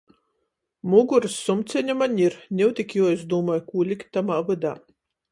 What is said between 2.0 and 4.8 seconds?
ir, niu tik juoizdūmoj, kū likt tamā vydā.